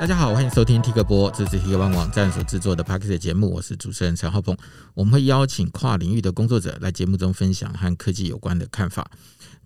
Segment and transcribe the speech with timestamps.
[0.00, 4.56] 大家好，欢迎收听 Tik 播，这是 TikOne 网站所制作的 Podcast 节目，我是主持人陈浩鹏。
[4.94, 9.10] 我们会邀请跨领域的工作者来节目中分享和科技有关的看法。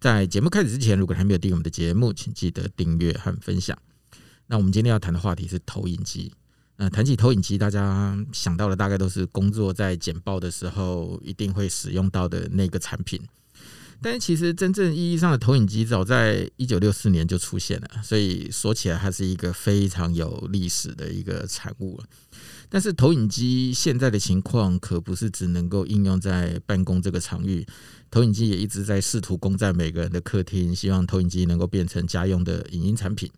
[0.01, 3.79] 在节目开始之前，如果还没有订阅我们的节目，请记得订阅和分享。
[4.49, 6.33] 那我们今天要谈的话题是投影机。
[6.79, 13.23] 那谈起投影机，大家想到的大概都是工作在简报的时候一定会使用到的那个产品。
[14.05, 21.99] 但是其实真正意义上的投影机早在一九六四年就出现了，所以说起来它是一个非常有历史的一个产物。
[22.69, 27.67] 但是投影机现在的情况可不是只能够应用在办公这个场域，
[28.11, 33.31] 投影机也一直在试图攻占每个人的客厅，希望投影机能够变成家用的影音产品。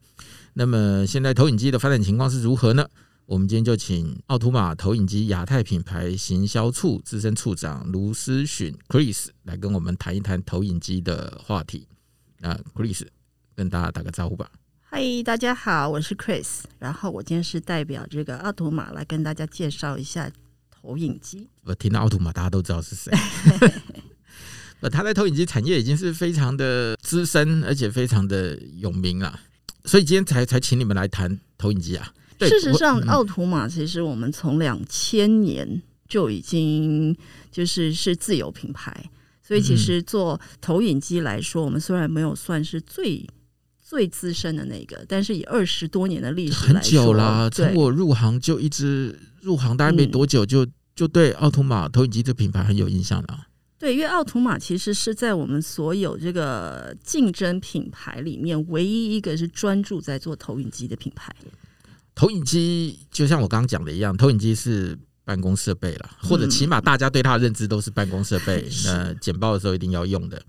[0.54, 2.84] 那么现在投影机的发展情况是如何呢？
[3.26, 11.88] 我们今天就请奥图玛投影机亚太品牌行销处资深处长卢思洵 Chris 来跟我们谈一谈投影机的话题。
[12.38, 13.04] 那 Chris
[13.56, 14.48] 跟大家打个招呼吧。
[14.78, 16.60] 嗨，大家好，我是 Chris。
[16.78, 20.30] 然后我今天是代表这个奥图玛来跟大家介绍一下
[20.70, 21.48] 投影机。
[21.64, 23.12] 我听到奥图玛，大家都知道是谁。
[24.78, 29.40] 呃，他在投影机产业已经是非常的资深，而且非常的有名了。
[29.84, 32.12] 所以今天才才请你们来谈投影机啊。
[32.40, 37.16] 事实上，奥图玛其实我们从两千年就已经
[37.50, 39.08] 就是是自有品牌，
[39.42, 43.26] 所以其实做投影机来说，我们虽然没有算是最
[43.82, 47.48] 最资深的那个，但是以二十多年的历史，很久啦。
[47.48, 53.46] 从我入行就一直入行，大概没多久就就对奥图玛投影机这品牌很有印象了。
[53.78, 61.34] 对，因为奥图玛其实是在我们所有这个竞争品牌里面唯一一个是专注在做投影机的品牌。
[62.16, 68.66] 投影机就像我刚刚讲的一样，投影机是办公设备了，或者起码大家对它的认知都是办公设备。
[68.86, 70.42] 那简报的时候一定要用的。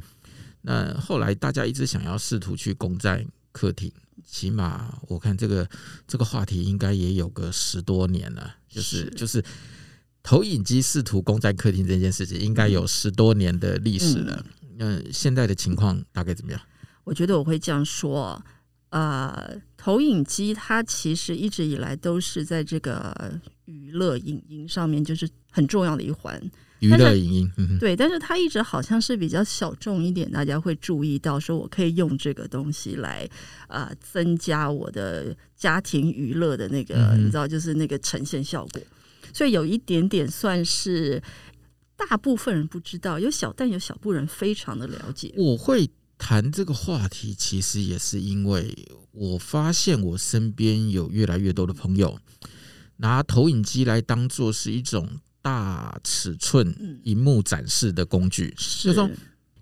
[0.62, 3.92] 那后来大家一直想要试图去攻占客厅，
[4.26, 5.70] 起码我看这个
[6.08, 8.56] 这个话题应该也有个十多年了。
[8.70, 9.44] 就是就是
[10.24, 14.46] 投影机试图攻占客厅这件事情，应该有十多年的历史了。
[14.78, 16.62] 那现在的情况大概怎么样？
[17.04, 18.42] 我觉得我会这样说。
[18.90, 26.42] 呃，投影机它其实一直以来都是在这个娱乐影音上面，就是很重要的一环。
[26.80, 33.28] 娱乐影音，嗯、对，但是它一直好像是比较小众一点，大家会注意到说，我可以用这个东西来
[33.68, 38.82] 呃增加我的家庭娱乐的那个，嗯、你知道，就是那个呈现效果。
[39.34, 41.22] 所以有一点点算是
[41.98, 45.34] 大部分人不知道，有小但有小部分人非常的了解。
[45.36, 45.90] 我会。
[46.18, 48.76] 谈这个话题，其实也是因为
[49.12, 52.20] 我发现我身边有越来越多的朋友
[52.98, 55.08] 拿投影机来当做是一种
[55.42, 58.50] 大尺寸荧幕展示的工具。
[58.58, 59.10] 就是说，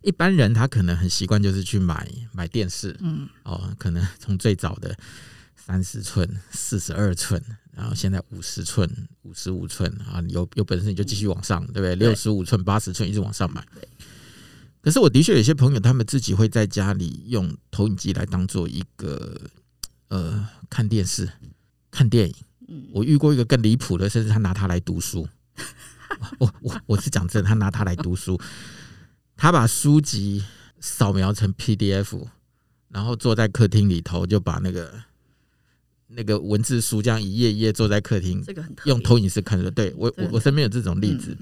[0.01, 4.97] 一般人他可能很习惯就是去买买电视，嗯，哦，可能从最早的
[5.55, 7.41] 三十寸、四十二寸，
[7.73, 8.89] 然后现在五十寸、
[9.23, 11.95] 五十五寸啊，有有本事你就继续往上，对不对？
[11.95, 13.65] 六十五寸、八十寸一直往上买。
[14.85, 19.35] 可是我的确有些朋友，他们自己会在家里用投影机来当做一个
[20.09, 21.27] 呃看电视、
[21.89, 22.35] 看电影。
[22.91, 25.27] 我遇过一个更离谱的，甚至他拿它来读书。
[26.37, 28.39] 我我我是讲真的，他拿它来读书，
[29.35, 30.43] 他把书籍
[30.79, 32.23] 扫描成 PDF，
[32.89, 35.01] 然后坐在客厅里头，就把那个
[36.09, 38.45] 那个文字书这样一页一页坐在客厅，
[38.85, 39.71] 用投影式看的。
[39.71, 41.35] 对我我我身边有这种例子，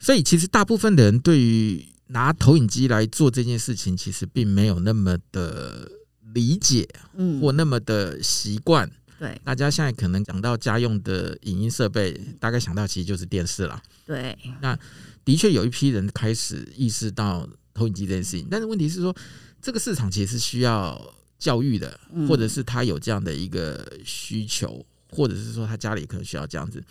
[0.00, 5.90] 所以其实大部分的人对于拿投影机来做这件事情，其实并没有那么的
[6.34, 8.90] 理解，嗯，或那么的习惯。
[9.18, 13.80] 对，大家现在可能讲到家用的影音设备，大概想到其实就是电视了。
[14.06, 14.76] 对，那
[15.24, 19.14] 的确有一批人开始意识到投影机这件事情，但是问题是说，
[19.60, 26.82] 这个市场其实是需要教育的，或者是他有这样的一个需求，或者是说他家里可能需要这样子。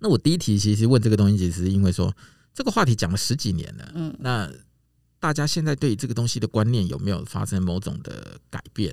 [0.00, 2.14] 那我第一题其实问这个东西，其实是因为说。
[2.58, 4.50] 这个话题讲了十几年了，嗯，那
[5.20, 8.92] 大家现在对这个东西的观念有没有发生某种的改变？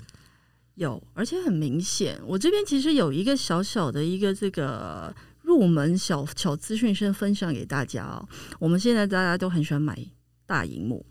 [0.75, 2.21] 有，而且很明显。
[2.27, 8.29] 我这边其实有一个小小的一个这个入门小小资讯，先分享给大家哦。
[8.59, 9.97] 我们现在大家都很喜欢买
[10.45, 11.03] 大荧幕，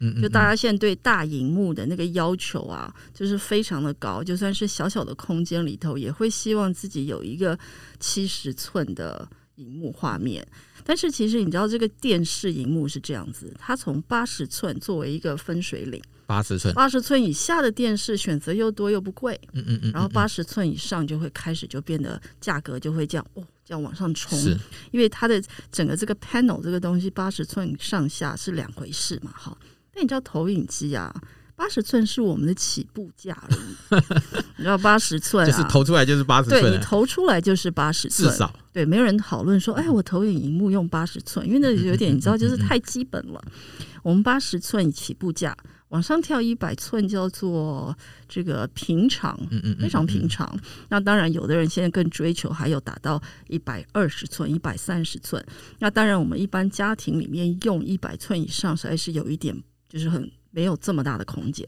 [0.00, 4.22] 嗯，就大家现在对大荧幕的那个要求啊，就是非常的高。
[4.22, 7.58] 就算是小小的空间里头，也会希望自己有一个
[7.98, 10.46] 七十寸的荧幕画面。
[10.84, 24.56] 但是其实你知道，这个电视荧幕是这样子，它从八十寸作为一个分水岭，八十寸，八十寸以下的电视选择又多又不贵，嗯嗯嗯，然后八十寸以上就会开始就变得价格就会这样哦，这样往上冲，是，
[24.90, 29.56] 因为它的整个这个 panel 这个东西八十寸上下是两回事嘛，哈。
[29.94, 31.14] 那你知道投影机啊，
[31.62, 34.00] 八十寸是我们的起步价而已。
[34.58, 43.40] 你知道八十寸，就是投出来就是八十寸，对，你投出来就是八十寸，至少对，没有人讨论说，哎，我投影荧幕用八十寸，因为那 有点你知道，就是太基本了。
[44.02, 45.56] 我们八十寸起步价。
[45.90, 47.94] 往上跳一百寸叫做
[48.26, 49.38] 这个平常，
[49.78, 50.58] 非常平常。
[50.88, 55.44] 那当然，有的人现在更追求还有达到一百二十寸、一百三十寸。
[55.78, 59.54] 那当然，我们一般家庭里面用一百寸以上，实在是有一点
[59.86, 61.66] 就是很没有这么大的空间。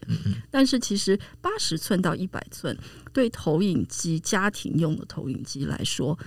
[0.49, 2.77] 但是其实八十寸到一百寸，
[3.11, 6.17] 对投影机家庭用的投影机来说，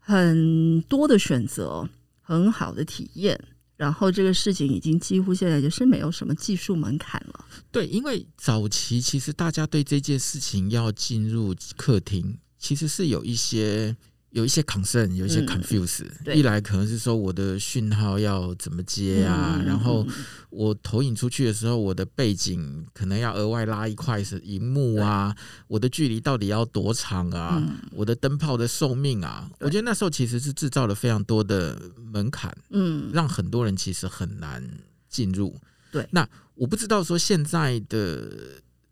[0.00, 1.88] 很多的选择，
[2.20, 3.38] 很好的体验。
[3.76, 7.44] 然后这个事情已经几乎现在就是没有什么技术门槛了。
[7.70, 13.96] 对，因为早期其实大家对这件事情要进入客厅，其实是有一些。
[14.32, 16.36] 有一些 concern，有一些 confuse、嗯。
[16.36, 20.06] 一来可能是说我的讯号要怎么接啊，嗯、然后
[20.48, 25.36] 我投影出去的时候，我的背景可能要额外拉一块是荧幕啊，
[25.68, 27.62] 我的距离到底要多长啊？
[27.62, 34.66] 嗯、我的灯泡的寿命啊，我觉得那时候其实是制造了非常多的门槛，嗯，让很多人其实很难
[35.10, 35.54] 进入。
[35.90, 38.32] 对，那我不知道说现在的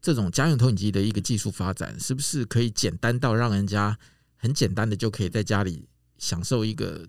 [0.03, 3.99] 这种家用投影机的一个技术发展，是不是可以简单到让人家。
[4.43, 7.07] 很简单的就可以在家里享受一个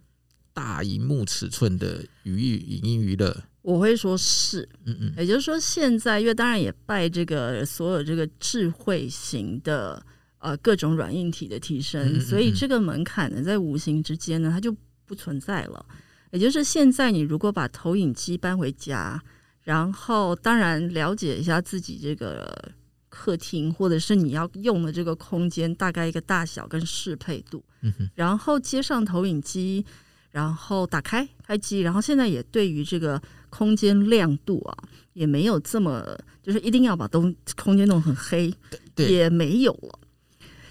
[0.53, 3.33] 大荧幕尺寸的娱娱影音娱乐。
[3.61, 10.05] 我会说是，嗯嗯，也就是说现在，因为当然也拜这个所有这个智慧型的
[10.39, 14.75] 呃各种软硬体的提升，所以这个门槛呢，在无形之间呢，它就
[15.05, 15.85] 不存在了。
[16.31, 19.23] 也就是现在，你如果把投影机搬回家，
[19.61, 22.73] 然后当然了解一下自己这个。
[23.11, 29.85] 客厅或者是你要用的这个空间，大概一个大小跟适配度，嗯，然后接上投影机，
[30.31, 34.77] 然后打开开机，然后现在也对于这个空间亮度啊，
[35.11, 38.51] 也没有这么就是一定要把东空间弄很黑，
[38.95, 39.99] 对，也没有了。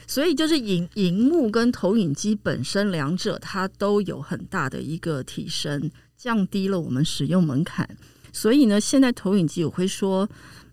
[0.06, 7.86] 所以就是荧荧幕跟投影机本身两者它都有很大的一个提升，降低了我们使用门槛。
[8.32, 10.26] 所以呢，现在投影机我会说。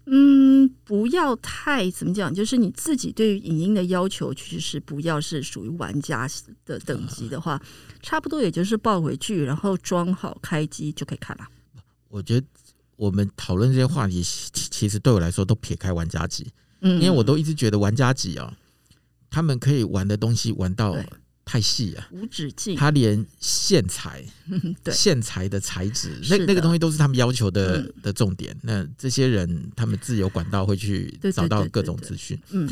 [0.10, 6.26] 嗯，不要太怎么讲，就是你自己对于影音的要求，其实是不要是属于玩家
[6.66, 7.62] 的等级的话，
[8.02, 11.46] 差不多也就是抱回去，然后装好开机就可以看了。
[12.08, 12.48] 我觉得
[12.96, 16.48] 我们讨论这些话题，其实对我来说都撇开玩家级，
[16.80, 18.56] 嗯，因为我都一直觉得玩家级啊，
[19.30, 20.96] 他们可以玩的东西玩到。
[21.48, 22.76] 太细啊，无止境。
[22.76, 24.22] 他连线材，
[24.84, 28.54] 对线材的材质，那那个东西都是他们要求的、嗯、的重点。
[28.64, 32.38] 那这些人，他们自由管道会去找到各种资讯。
[32.50, 32.70] 嗯，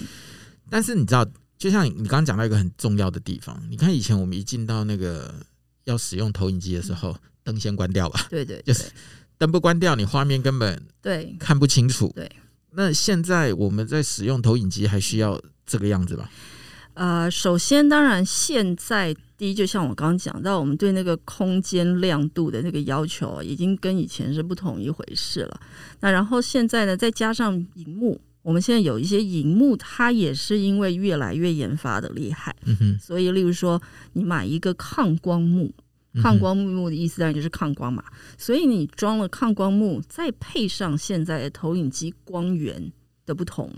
[0.70, 1.26] 但是你知道，
[1.58, 5.34] 就像你刚刚讲到一个很重要的地方，你看以前我们一进到那个
[5.86, 8.28] 要使用投影机的时候，灯、嗯、先关掉吧。
[8.30, 8.84] 对对， 就是
[9.38, 12.12] 灯不关掉，你画面根本对看不清楚。
[12.14, 12.30] 对，
[12.72, 16.30] 那现在我们在使用投影机，还需要这个样子吧？
[16.96, 25.60] 呃，首先，当然，现在第一，就像我刚刚讲到，我们对那个空间亮度的那个要求，已经跟以前是不同一回事了。
[26.00, 32.98] 那然后现在呢，再加上荧幕，我们现在有一些荧幕，它也是因为越来越研发的厉害，嗯哼。
[32.98, 33.82] 所以，例如说，
[34.14, 35.74] 你买一个抗光幕，
[36.24, 38.02] 抗光幕的意思当然就是抗光嘛。
[38.38, 42.90] 所以，你装了抗光幕，再配上现在的投影机光源
[43.26, 43.70] 的不同。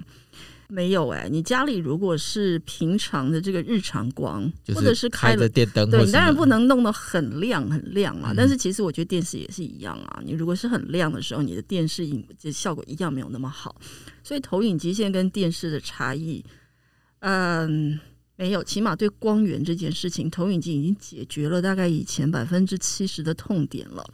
[0.69, 8.33] 没有哎、欸，你家里如果是平常的这个日常光，或者是开了电灯，对，你当然不能弄得很亮很亮啊。
[8.35, 10.21] 但是其实我觉得电视也是一样啊。
[10.25, 13.79] 你如果是很亮的时候，你的电视影这效果一样没有那么好。
[14.23, 16.43] 所以投影机现在跟电视的差异，
[17.19, 17.97] 嗯，
[18.35, 24.05] 没有，起码对光源这件事情，投影机已经解决了大概以前百分之七十的痛点了，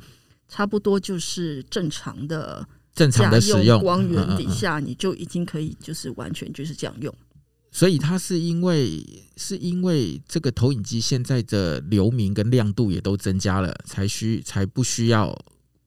[0.47, 2.63] 差不多就是正常的。
[2.93, 7.13] 正常的使用光源底下，你就已经可以就是完全就是这样用。
[7.71, 9.03] 所以它是因为
[9.35, 15.35] 是因为这个投影机现在的流明跟亮度也都增加了，才需才不需要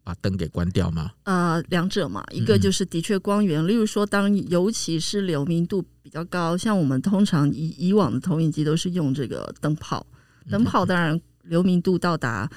[0.03, 1.13] 把灯给关掉吗？
[1.23, 10.05] 呃，两者嘛，一个就是的确光源，例如说当尤其是流明度比较高，像我们通常以以往的投影机都是用这个灯泡，
[10.51, 12.51] 灯泡当然流明度到达。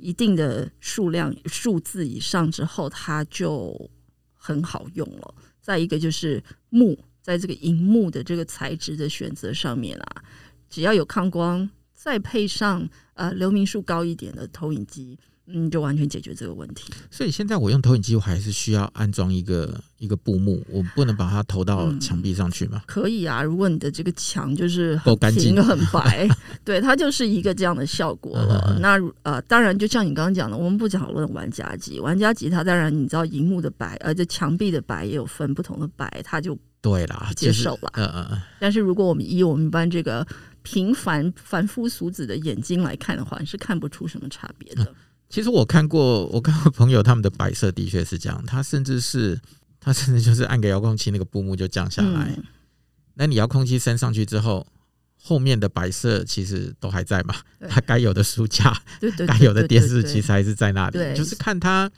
[0.00, 3.90] 一定的数量数字以上之后，它就
[4.34, 5.34] 很好用了。
[5.60, 10.24] 再一个就是木，在这个银幕的这个材质的选择上面啊，
[10.68, 15.18] 只要有抗光，再配上呃流明数高一点的投影机，
[15.52, 16.92] 嗯，就完全解决这个问题。
[17.10, 22.82] 所以现在我用投影机，我还是需要安装一个一个布幕，我不能把它投到墙壁上去吗？
[22.86, 26.28] 可以啊，如果你的这个墙就是够干净、很白，
[26.64, 28.78] 对，它就是一个这样的效果了。
[28.80, 37.90] 那呃，当然，就像你刚刚讲的，我们不讨论玩家级，玩家级它当然你知道，荧幕的白，而且墙壁的白也有分不同的白，它就对啦，接受了。
[37.94, 38.42] 嗯嗯嗯。
[38.58, 40.26] 但是如果我们以我们班这个
[40.62, 44.94] 平凡凡夫俗子的眼睛来看的话，是看不出什么差别的。
[45.30, 49.40] 其实我看过，我看过朋友他们的摆设的确是这样，他甚至是
[49.78, 52.34] 他甚至就是按个遥控器，那个布幕就降下来。
[52.36, 52.42] 嗯、
[53.14, 54.66] 那你遥控器升上去之后，
[55.22, 57.36] 后面的摆设其实都还在嘛？
[57.68, 58.76] 他该有的书架，
[59.24, 60.98] 该有的电视其实还是在那里。
[61.16, 61.88] 就是看他，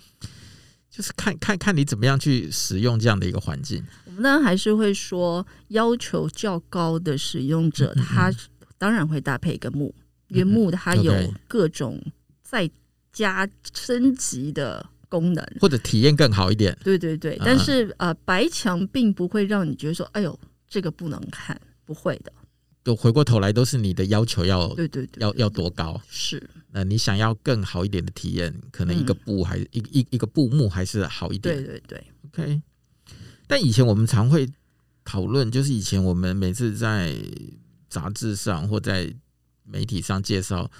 [0.91, 3.83] 就是看看看你怎么样去使用这样的一个环境。
[4.05, 8.31] 我们当然还是会说，要求较高的使用者，他
[8.77, 9.95] 当然会搭配一个幕，
[10.29, 11.99] 因为幕它有各种
[12.43, 12.71] 在。
[13.12, 16.76] 加升级的功能，或者体验更好一点。
[16.83, 22.33] 对对对，但是呃，白墙并不会让你觉得说，哎呦，这个不能看，不会的。
[22.83, 26.00] 就回过头来都是你的要求要，对对对，要要多高？
[26.09, 26.42] 是，
[26.73, 31.54] 那你想要更好一点的体验，可能一个布还一一一个布幕还是好一点。
[31.54, 32.62] 对对对，OK。
[33.47, 34.49] 但以前我们常会
[35.04, 37.14] 讨论，就是以前我们每次在
[37.88, 39.14] 杂志上或在
[39.64, 40.71] 媒体上介绍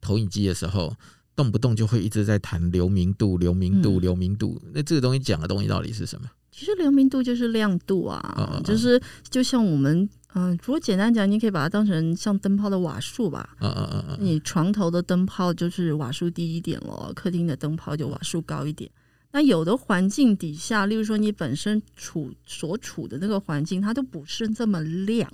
[0.00, 0.94] 投影机的时候。
[1.40, 4.60] 动不动就会一直在谈流明度、流明度、流明度。
[4.74, 6.28] 那这个东西讲的东西到底是什么？
[6.50, 13.56] 其实流明度就是亮度啊，就是就像我们嗯，如果简单讲，你可以把它当成像灯泡的瓦数吧。
[13.60, 14.16] 嗯嗯嗯嗯。
[14.20, 18.90] 你床头的灯泡就是瓦数低一点咯，客厅的灯泡就瓦数高一点。
[19.32, 25.30] 那有的环境底下，例如说你本身处所处的那个环境，它都不是这么亮。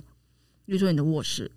[0.67, 1.51] 例如说你的卧室。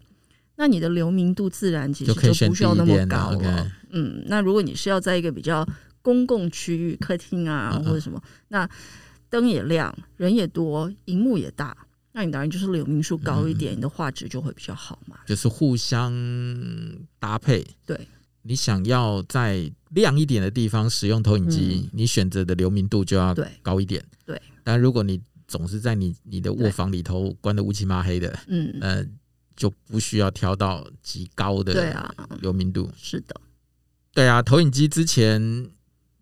[0.60, 3.72] 那你的流明度自然其实就不需要那么高了。
[3.92, 5.66] 嗯，那如果你是要在一个比较
[6.02, 8.68] 公共区域，客厅啊或者什么，那
[9.30, 11.74] 灯也亮，人也多，荧幕也大，
[12.12, 15.16] 那你当然就是流明数高一点，你的画质就会比较好嘛。
[15.24, 16.12] 就是互相
[17.18, 17.66] 搭配。
[17.86, 17.98] 对，
[18.42, 24.04] 你想要在亮一点的地方使用投影机，你选择的流明度就要高一点。
[24.26, 29.06] 对，但如果你总是在你你的卧房里头关的乌漆嘛黑的，嗯呃。
[29.60, 32.90] 就不需要挑到极高的流明度。
[32.96, 33.38] 是的，
[34.14, 35.68] 对啊，投影机之前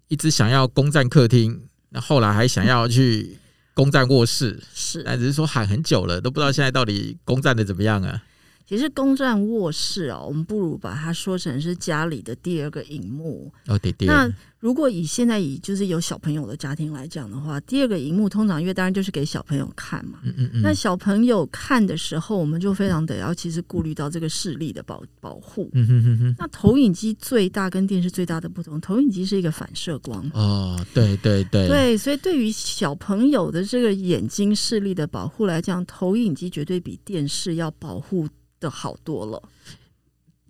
[0.09, 3.39] 一直想要攻占客厅，那后来还想要去
[3.75, 8.21] 攻占卧室，是，但只是说喊很久了，都不知道现在到底攻占的怎么样啊。
[8.69, 13.51] 其实公占卧室哦，我们不如把它说成是家里的第二个荧幕。
[13.67, 14.07] 哦，对对。
[14.07, 20.19] 那如果以现在以就是有小朋友的家庭来讲的话，第二个荧幕通常因为当然就是给小朋友看嘛。
[20.23, 20.61] 嗯嗯嗯。
[20.61, 25.71] 那小朋友看的时候，我们就非常得要其实顾虑到这个视力的保保护。
[25.73, 26.35] 嗯哼哼哼。
[26.39, 30.31] 那投影机最大跟电视最大的不同，投影机是一个反射光。
[30.35, 31.67] 哦，对对对。
[31.67, 38.29] 对，所以对于小朋友的这个眼睛视力的保护来讲，投影机绝对比电视要保护
[38.61, 39.43] 的好多了，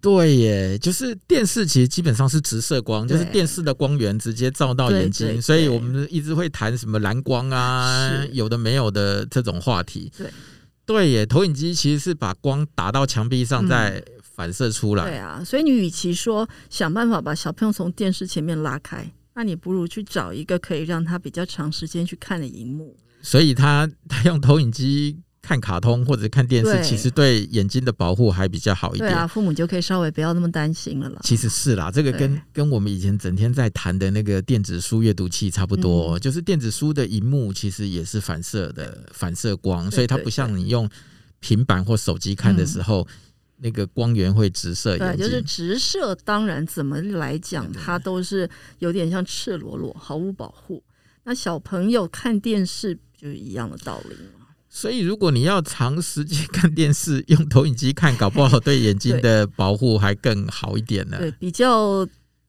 [0.00, 10.12] 对耶，就是电视其实基本上是直射光，就是电视的光源直接照到眼睛，所以我们一直会谈什么蓝光啊，有的没有的这种话题。
[10.17, 10.31] 对，
[10.87, 15.05] 对耶，投影机其实是把光打到墙壁上再反射出来。
[15.05, 22.97] 对啊，所以你与其说想办法把小朋友从电视前面拉开，那你不如去找一个可以让他比较长时间去看的荧幕。
[23.21, 25.19] 所以他 他用投影机。
[25.49, 29.11] 看卡通或者看电视，其实对眼睛的保护还比较好一点。
[29.11, 31.19] 对啊，父母就可以稍微不要那么担心了啦。
[31.23, 40.87] 其实是啦，这个跟跟我们以前整天在谈的那个电子书阅读器差不多，就是电子书的荧幕其实也是反射的反射光，所以它不像你用
[41.40, 43.09] 平板或手机看的时候，
[43.57, 45.17] 那个光源会直射眼睛。
[45.17, 48.47] 对，就是直射，当然怎么来讲，它都是
[48.81, 50.83] 有点像赤裸裸，毫无保护。
[51.25, 54.14] 那小朋友看电视就是一样的道理。
[54.80, 61.18] 所以，如果你要长时间看电视，用投影机看，搞不好对眼睛的保护还更好一点呢。
[61.18, 62.06] 对，比较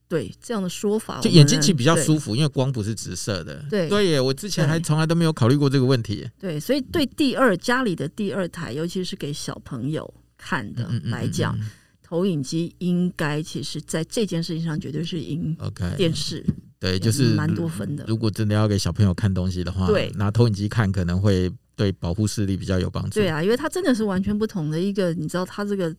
[0.08, 3.66] 对这样的说法，就眼睛其实比较舒服，因为光不是直射的。
[3.68, 6.30] 对，对耶，我之前还从来都没有考虑过这个问题。
[6.38, 11.58] 对，所以对第二家里的第二台，尤其是给小朋友看的来讲，
[12.04, 16.46] 投影机应该其实在这件事情上绝对是赢 OK 电视。
[16.80, 18.06] 对，就是蛮多分的。
[18.08, 21.52] 如果真的要给小朋友看东西的话，对，拿投影机看可能会。
[21.80, 23.12] 对保护视力比较有帮助。
[23.12, 25.96] 对啊，因为它真的是完全不同的一个，你知道，它这个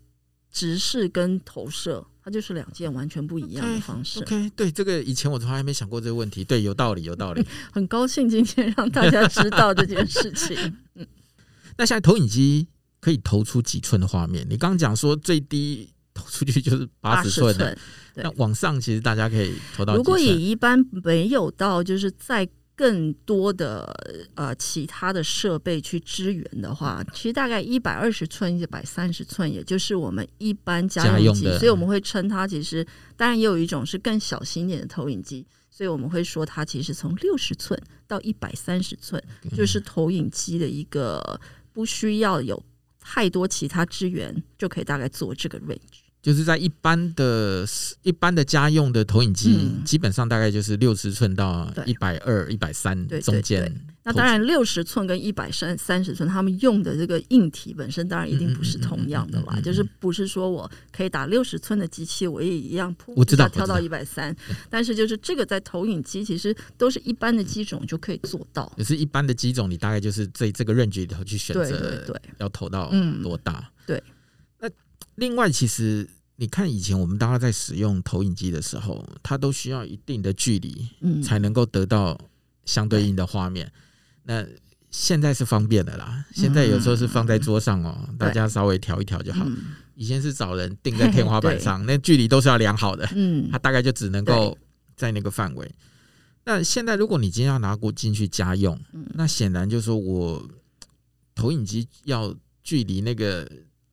[0.52, 4.20] 直视跟投射，它就是两件完全不一样的方式。
[4.20, 6.44] Okay, OK，对，这个以前我从来没想过这个问题。
[6.44, 7.42] 对，有道理，有道理。
[7.72, 10.54] 很高兴今天让大家知道这件事情。
[10.96, 11.06] 嗯，
[11.78, 12.68] 那现在投影机
[13.00, 14.46] 可以投出几寸的画面？
[14.50, 17.78] 你刚刚讲说最低投出去就是八十寸的。
[18.22, 19.96] 那往上其实大家可以投到。
[19.96, 23.94] 如果也一般没有到，就是在更多的
[24.34, 32.86] 呃其他的设备去支援的话，其实大概一百二十寸、一百三十寸，也就是我们一般家用机，所以我们会称它其实
[33.16, 35.46] 当然也有一种是更小型点的投影机。
[35.70, 39.22] 所以我们会说，它其实从六十寸到一百三十寸，
[39.56, 41.40] 就是投影机的一个
[41.72, 42.62] 不需要有
[42.98, 46.09] 太多其他支援，就可以大概做这个 range。
[46.22, 47.66] 就是在一般的、
[48.02, 53.74] 一般的家用的投影机，嗯、基本上大概就是六十寸到一百二、一百三中间。
[54.02, 59.60] 那当然，六十寸跟一百三三十寸，他们用的这个硬体本身当然一定不是同样的啦。
[59.62, 64.34] 就是不是说我可以打六十寸的机器，我也一样扑一下跳到一百三。
[64.70, 68.70] 但是就是这个在投影机，其实都是一般的机种就可以做到。
[68.76, 72.90] 也是一般的机种，你大概就是这这个 range 里头去选择，对，要投到
[73.22, 73.70] 多大？
[73.86, 74.02] 对。
[75.16, 80.88] 另外，其实你看，以前我们大家在使用投影机的时候，它都需要一定的距离，
[81.22, 82.18] 才能够得到
[82.64, 83.70] 相对应的画面。
[84.22, 84.46] 那
[84.90, 89.46] 现在是方便的啦，现在有时候是放在桌上哦，大家稍微调一调就好。
[89.94, 94.56] 以前是找人定在天花板上， 那距离都是要量好的，嗯它大概就只能够
[94.96, 95.70] 在那个范围。
[96.44, 98.80] 那现在，如果你今天要拿过进去家用，
[99.14, 100.48] 那显然就是说我
[101.34, 103.46] 投影机要距离那个。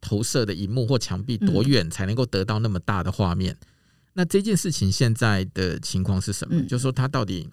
[0.08, 3.54] 投射的荧幕或墙壁多远才能够得到那么大的画面？
[3.54, 3.68] 嗯、
[4.14, 6.56] 那这件事情现在的情况是什么？
[6.56, 7.50] 嗯、就是说它到底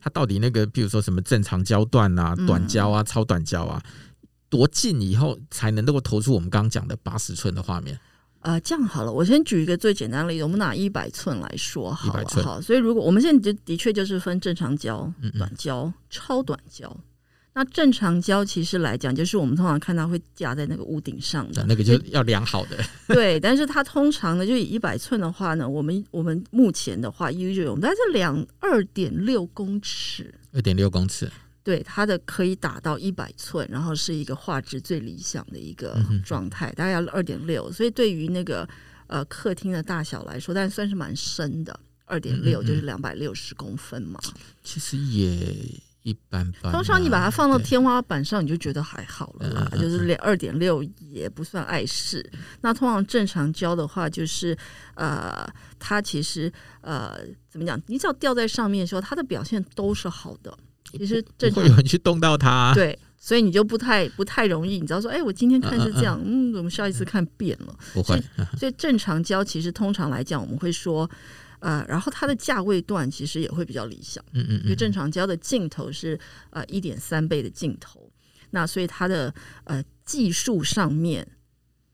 [0.00, 3.80] 它到底那个，比如说什么正常焦段啊、短焦啊、超短焦啊，
[4.48, 7.96] 多近以后才能够投出我们刚刚讲的八十寸的画面？
[8.40, 12.60] 呃，这样好了，我先举一个最简单的例子，我们拿一百寸来说好了，好。
[12.60, 16.98] 所以如果我们现在就的确就是分正常焦、短焦、超短焦。
[17.54, 22.82] 那正常胶其实来讲，就是我们通常看到会架在那个屋顶上的，那个就要量好的。
[23.08, 31.30] 对，但是它通常呢，就以一百寸的话呢，我们我们目前的话，usually 我们大概是两二点六公尺，二点六公尺，
[31.62, 37.70] 对，它的可以打到一百寸，然后是一个画质最理想的一个状态，嗯、大概要二点六。
[37.70, 38.66] 所以对于那个
[39.08, 44.18] 呃客厅的大小来说，但算是蛮深的，二点六就是两百六十公分嘛。
[44.64, 45.54] 其实也。
[46.02, 52.28] 一般般，通常你把它放到天花板上，你就觉得还好了啦，就是连二点六也不算碍事。
[52.60, 54.56] 那通常正常胶的话，就是
[54.94, 55.48] 呃，
[55.78, 57.80] 它其实呃，怎么讲？
[57.86, 60.52] 你只要吊在上面的时候，它的表现都是好的。
[60.90, 64.80] 其实正常会有人去动到它，对，所以你就不太不太容易。
[64.80, 67.74] 你知道说，哎，我今天看是这样，嗯，怎么下一次看变了？
[67.94, 68.20] 不会。
[68.58, 71.08] 所以正常胶其实通常来讲，我们会说。
[71.62, 76.18] 呃，然后它的价位段其实也会比较理想，嗯嗯，因为正常焦的镜头是
[76.50, 78.10] 呃一点三倍的镜头，
[78.50, 79.32] 那所以它的
[79.64, 81.26] 呃技术上面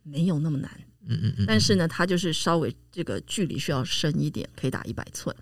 [0.02, 0.70] 没有那么难，
[1.08, 5.34] 嗯嗯嗯，但是呢，它就是稍微这个距离需要深一点，可以打一百寸。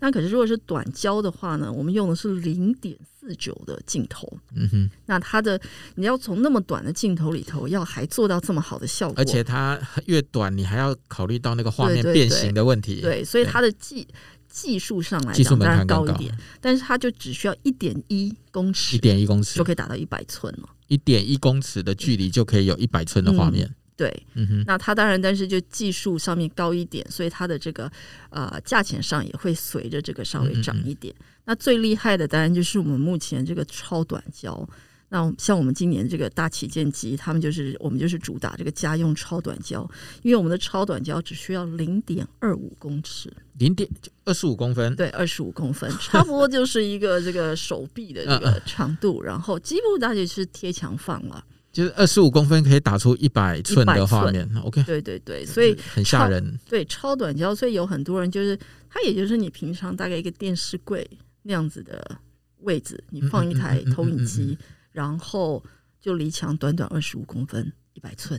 [0.00, 5.60] 那可是如果是短焦的话呢，我们用的是零点四九的镜头，嗯哼，那它的
[5.94, 14.06] 你要从那么短的镜头里头要还做到这么好的效果，而且它越短，你还要考虑到那个画面变形的问题，对，对，对，所以它的技
[14.48, 19.56] 技术上来讲当然高一点，但是它就只需要一点一公尺，一点一公尺。
[19.56, 23.66] 就可以达到一百寸了，一点一公尺的距离就可以有一百寸的画面。
[23.66, 27.88] 嗯对，嗯哼，那它当然，但是就技术上面高一点，所以它的这个
[28.30, 31.14] 呃价钱上也会随着这个稍微涨一点。
[31.18, 34.68] 嗯嗯，那最厉害的当然就是我们目前这个超短焦。
[35.08, 39.88] 那像我们今年这个大旗舰机，他们就是我们就是主打这个家用超短焦，
[40.22, 43.88] 因为我们的超短焦只需要零点二五公尺，零点
[44.24, 51.44] 二十五公分，对，二十五公分，差不多就是一个这个手臂的这个 长度，然后几乎大概是贴墙放了。
[51.72, 54.82] 就是二十五公分可以打出一百寸的画面，OK？
[54.82, 56.58] 对对对，所以很吓人。
[56.68, 58.54] 对，超短焦，所以有很多人就是
[58.90, 61.08] 它，也就是你平常大概一个电视柜
[61.42, 62.18] 那样子的
[62.58, 64.58] 位置，你放一台投影机，
[64.92, 65.64] 然后
[65.98, 68.38] 就离墙短短二十五公分，一百寸。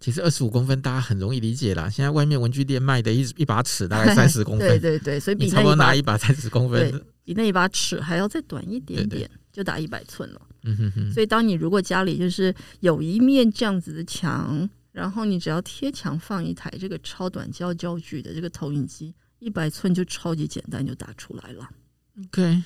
[0.00, 10.40] 其实二十五公分大家很容易理解啦，现在外面文具店卖的一一把尺大概 三十公分，对对对，所以比差不多拿一把三十公分，比那一把尺还要再短一点点，就打一百寸了。
[10.64, 21.68] 嗯哼哼，所以当你如果家里就是有一面这样子的墙，然后你只要贴墙放一台这个超短焦焦距的这个投影机，一百寸就超级简单就打出来了。
[22.24, 22.62] OK。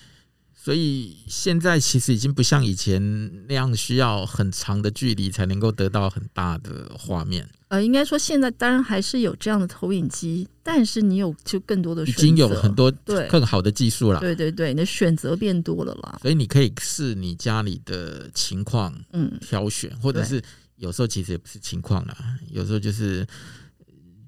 [0.58, 7.48] 所以现在其实已经不像以前那样需要很长的距离才能够得到很大的画面。
[7.76, 14.20] 呃，应该说现在当然还是有这样的投影机，但是你有就更多的选择，已经有很多对更好的技术了。
[14.20, 16.18] 对对对，你的选择变多了啦。
[16.22, 20.42] 所以你可以视你家里的情况，嗯，挑选，或者是
[20.76, 22.16] 有时候其实也不是情况啦，
[22.50, 23.26] 有时候就是。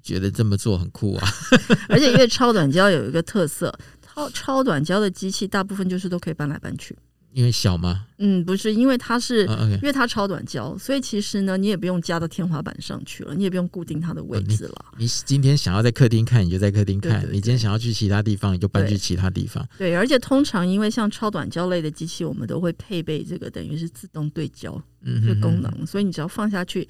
[0.01, 1.27] 觉得这么做很酷啊。
[1.87, 6.97] 而且因为超短焦有一个特色，超超短焦的机器大部分就是都可以搬来搬去。
[7.31, 8.07] 因为小吗？
[8.17, 9.75] 嗯，不是，因为它是，oh, okay.
[9.75, 14.85] 因为它超短焦，所以其实呢，你也不用加到天花板上去了，你也不用固定它的位置了。
[14.91, 19.63] Oh, 你，你今天想要在客厅看，你就在客厅看；你今天想要去其他地方，你就搬去其他地方。
[19.77, 24.81] 对，对，而且通常因为像超短焦类的机器，我们都会配备这个等于是自动对焦
[25.25, 26.87] 这功能，所以你只要放下去，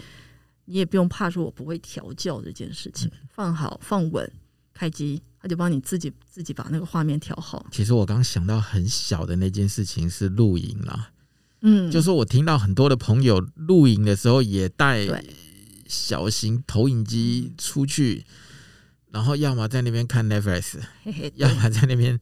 [0.66, 4.32] 你也不用怕说我不会调教这件事情，嗯、放好放稳，
[4.80, 5.22] 开机。
[5.42, 7.66] 他就帮你自己自己把那个画面调好。
[7.72, 11.12] 其实我刚想到很小的那件事情是露营啦，
[11.62, 15.08] 嗯，就是我听到很多的朋友露营的时候也带
[15.88, 18.26] 小型投影机出去，
[19.12, 20.82] 然后要么在那边看 Netflix，
[21.36, 22.20] 要么在那边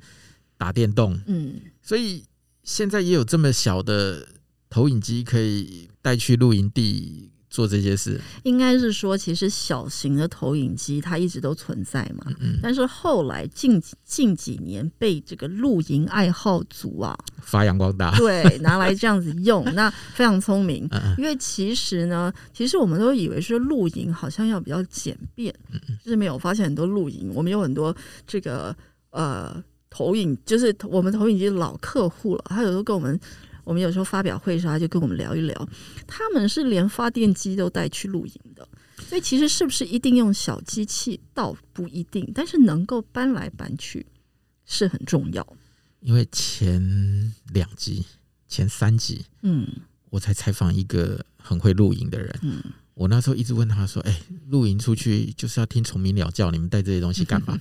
[0.56, 2.24] 打电动，嗯，所以
[2.62, 4.28] 现在也有这么小的
[4.70, 7.32] 投影机可以带去露营地。
[7.58, 12.24] 做这些事，应该是说，其实小型的投影机它一直都存在嘛。
[12.28, 20.88] 嗯嗯，但是后来近近几年被这个露营爱好组啊发扬光大，对，拿来这样子用， 那非常聪明。
[21.17, 25.52] 因为其实呢，其实我们都以为说露营好像要比较简便，
[26.06, 27.96] 是没有发现很多露营，我们有很多
[28.28, 28.76] 这个
[29.10, 33.20] 呃投影，就是我们投影机老客户了，他有时候跟我们。
[33.67, 35.69] 我们有时候发表会的时候，他就跟我们聊一聊，
[36.08, 38.65] 他们是连发电机都带去露营的，
[39.10, 44.06] 所以其实是不是一定用小机器，倒不一定，但是能够搬来搬去
[44.65, 45.45] 是很重要。
[45.99, 46.82] 因为前
[47.51, 48.06] 两集、
[48.47, 49.67] 前三集，嗯，
[50.12, 57.60] 我才采访一个很会露营的人，嗯，我那时候一直问他说：“哎，露营出去就是要听虫鸣鸟叫，你们带这些东西干嘛？”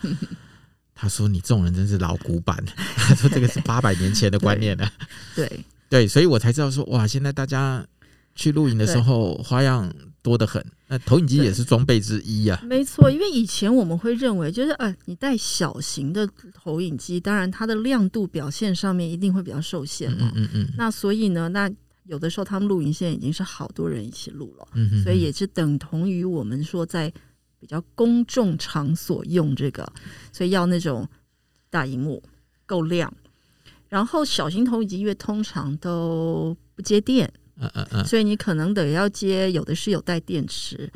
[0.94, 2.64] 他说：“你这种人真是老古板。”
[2.94, 4.88] 他说：“这个是八百年前的观念了。
[5.34, 5.48] ”对。
[5.48, 7.86] 对对，所以我才知道说哇，现在大家
[8.34, 10.64] 去露营的时候花样多得很。
[10.88, 12.60] 那投影机也是装备之一啊。
[12.64, 20.30] 没错，因为以前我们会认为，就是呃，你带小型的投影机，当然它的亮度表现上面一定会比较受限嘛。
[20.34, 20.74] 嗯嗯，嗯。
[20.76, 21.70] 那所以呢，那
[22.04, 25.02] 有的时候他们露营现在已经是好多人一起录了，嗯嗯。
[25.02, 27.12] 所以也是等同于我们说在
[27.58, 29.92] 比较公众场所用这个，
[30.32, 31.08] 所以要那种
[31.68, 32.22] 大荧幕
[32.64, 33.12] 够亮。
[33.88, 40.90] 然后小型投影机因为通常都不接电，嗯嗯嗯，所以你可能得要接，有的是有带电池，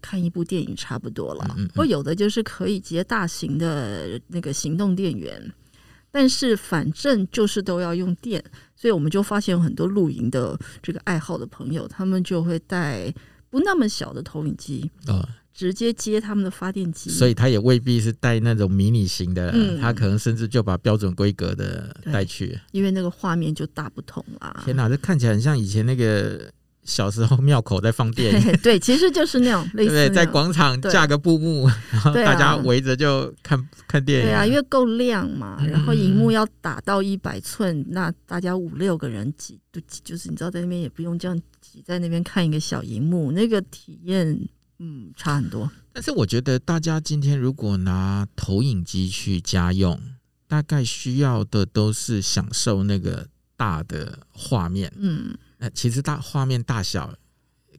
[0.00, 1.56] 看一部电影差不多了。
[1.74, 5.52] 或有的就是可以接大型的那个行动电源，
[6.10, 8.44] 但是反正就是都要用电，
[8.76, 13.12] 所以我们就发现有很多露营的这个爱好的朋友，他们就会带
[13.48, 14.90] 不那么小的投影机。
[15.06, 24.62] 哦直接接他们的发电机，所以他也未必是带那种迷你型的，嗯，他可能甚至就把标准规格的带去，因为那个画面就大不同啦。
[24.64, 26.50] 天哪，这看起来很像以前那个
[26.82, 28.34] 小时候庙口在放电。
[28.34, 34.26] 影， 对，其实就是那种 类似对，在广场架个布幕，然后大家围着就看看电影。
[34.26, 44.36] 对啊，因为够亮嘛，然后荧幕要打到一百寸，那大家五六个人挤，就就是你知道，在那边也不用这样挤在那边看一个小荧幕，那个体验。
[44.84, 45.70] 嗯，差很多。
[45.94, 49.98] 但是我觉得大家今天如果拿投影机去家用，
[50.46, 54.92] 大概需要的都是享受那个大的画面。
[54.98, 57.14] 嗯，那其实大画面大小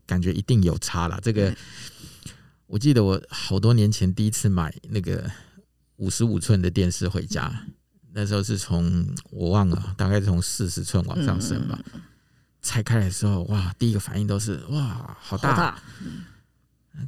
[0.07, 1.19] 感觉一定有差了。
[1.21, 1.55] 这个
[2.65, 5.29] 我记得我好多年前第一次买那个
[5.97, 7.67] 五十五寸的电视回家，
[8.13, 11.79] 那时候是从我忘了，大概从四十寸往上升吧。
[12.61, 15.49] 拆开来的时候，哇，第一个反应都是哇，好大。
[15.51, 15.83] 好大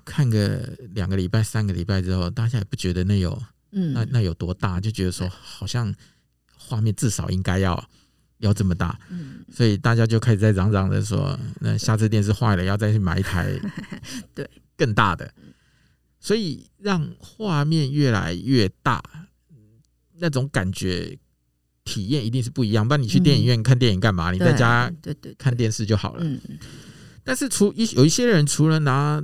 [0.05, 5.93] 看个两个礼拜、三个礼拜之后，大家也不觉得那有，嗯，那那有多大，就觉得说好像
[6.55, 7.89] 画面至少应该要
[8.39, 13.51] 要这么大，嗯，所以大家就开始在嚷嚷着说，那下次电视坏了要再去买一台，
[14.35, 15.33] 对，更大的，
[16.19, 19.01] 所以让画面越来越大，
[20.19, 21.17] 那种感觉
[21.83, 22.87] 体验一定是不一样。
[22.87, 24.31] 不然你去电影院看电影干嘛？
[24.31, 26.23] 你在家对对看电视就好了。
[26.23, 26.39] 嗯，
[27.23, 29.23] 但是除一有一些人除了拿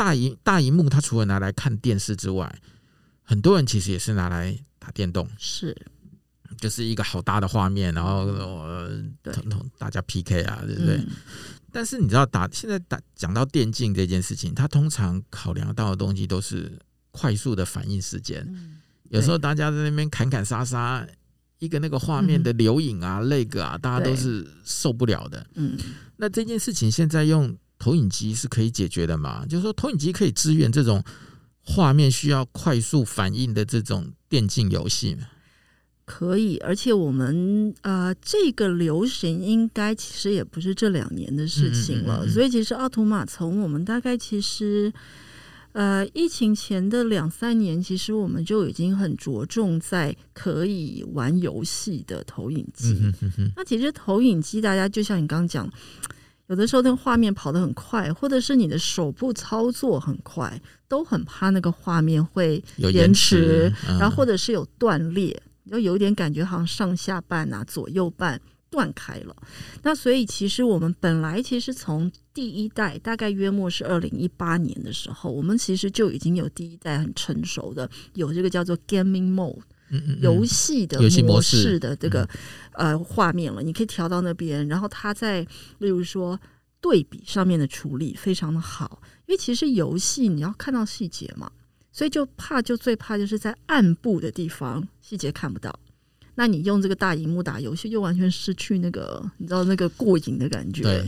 [0.00, 2.50] 大荧大荧幕，它除了拿来看电视之外，
[3.22, 5.76] 很多人其实也是拿来打电动，是，
[6.56, 9.04] 就是一个好大的画面，然后呃，
[9.76, 10.96] 大家 PK 啊，对不对？
[10.96, 11.06] 嗯、
[11.70, 16.78] 但是你知道打现在打讲到电竞这件事情，它通常考量到的东西都是
[17.10, 21.06] 快速的反应时间，嗯、有时候大家在那边砍砍杀杀，
[21.58, 25.46] 一个那个画面的留影啊、那个啊，大家都是受不了的。
[25.56, 25.76] 嗯，
[26.16, 27.54] 那这件事情现在用。
[27.80, 29.44] 投影机是可以解决的嘛？
[29.46, 31.02] 就是说，投影机可以支援这种
[31.64, 35.22] 画面需要快速反应的这种电竞游戏吗？
[36.04, 42.18] 可以，而且我们呃，这个流行应该其实也不是这两年的事情了。
[42.18, 44.92] 嗯嗯嗯嗯，所以，其实奥图玛从我们大概其实
[45.70, 52.98] 呃，疫情前的两三年，其实我们就已经很着重在可以玩游戏的投影机。
[53.00, 55.72] 嗯哼哼，那其实投影机，大家就像你刚刚讲，
[56.50, 68.38] 有的时候那个画面跑得很快，或者是你的手部操作很快，都很怕那个画面会延迟，嗯、然后或者是有断裂，就有一点感觉好像上下半啊、左右半。
[68.72, 69.34] 断开了，
[69.82, 79.58] 那所以其实我们本来其实从第一代大概约莫是二零一八年的时候，我们其实就已经有第一代很成熟的有这个叫做 gaming mode，
[80.20, 82.28] 游戏的模式的这个
[82.72, 85.42] 呃画面了，你可以调到那边，然后它在
[85.78, 86.38] 例如说
[86.80, 91.50] 对比上面的处理非常的好，因为其实游戏你要看到细节嘛，
[91.92, 95.78] 所以就怕就最怕就是在暗部的地方细节看不到。
[96.36, 100.82] 那你用这个大荧幕打游戏，就完全失去那个你知道那个过瘾的感觉。
[100.82, 101.04] 对。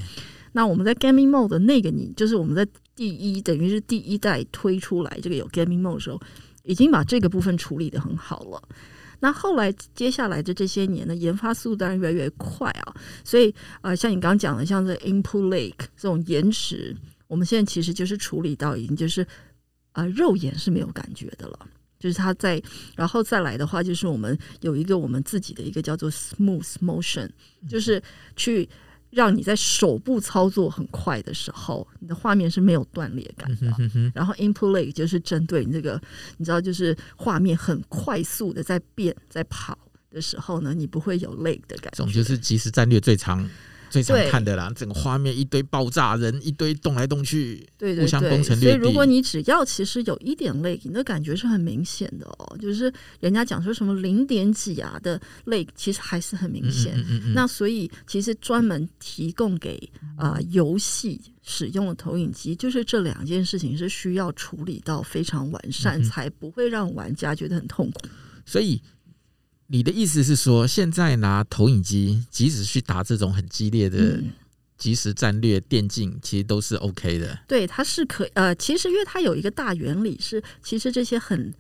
[0.55, 6.21] 那我们在 Gaming Mode 的那个你，就是我们在第一等于是第一代推出来这个有 Gaming Mode 的时候，
[6.64, 8.62] 已经把这个部分处理得很好了。
[9.20, 12.94] 那后来接下来的这些年呢，研发速度当然越来越快啊。
[13.25, 16.96] 所以呃，像你刚刚讲的，像这 Input Lag 这种延迟，
[17.29, 19.27] 我们现在其实就是处理到已经就是
[19.92, 21.59] 呃肉眼是没有感觉的了。
[22.01, 22.61] 就是它在，
[22.96, 27.31] 然后再来的话，就是我们有一个我们自己的一个叫做 Smooth Motion，
[27.68, 28.03] 就是
[28.35, 28.68] 去
[29.12, 34.11] 让你在手部操作很快的时候，你的画面是没有断裂感的。
[34.14, 36.01] 然后 Input Lag 就是针对你这个，
[36.38, 39.79] 你知道，就是画面很快速的在变、在跑
[40.11, 41.96] 的时候呢，你不会有 lag 的感觉。
[41.96, 43.48] 总就是即时战略最长。
[43.92, 48.78] 最常看的啦，整个画面一堆爆炸人，一堆动来动去，对对对，互相攻城略地。
[48.78, 52.57] 所以如果你只要其实有一点 lag，你的感觉是很明显的哦。
[52.59, 56.94] 就是人家讲说什么零点几啊的 lag，其实还是很明显。
[56.96, 59.78] 嗯嗯嗯嗯，那所以其实专门提供给
[60.16, 68.00] 啊游戏使用的投影机，就是这两件事情是需要处理到非常完善，嗯，才不会让玩家觉得很痛苦。
[68.46, 68.81] 所以。
[69.73, 74.23] 你的意思是说，现在拿投影机，即使去打这种很激烈的
[74.77, 77.39] 即时战略电竞，其实都是 OK 的。
[77.49, 81.55] 对，它是可呃，其实因为它有一个大原理是，其实这些很